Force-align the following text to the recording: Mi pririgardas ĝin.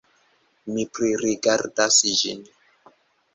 Mi 0.77 0.85
pririgardas 0.95 2.01
ĝin. 2.23 2.43